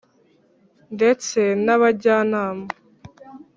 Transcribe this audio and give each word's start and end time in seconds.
ndetse 0.95 1.39
n’ 1.65 1.67
abajyanama 1.75 2.65